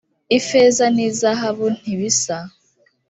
ifeza 0.37 0.85
n 0.95 0.97
‘izahabu 1.09 1.65
ntibisa. 1.77 2.37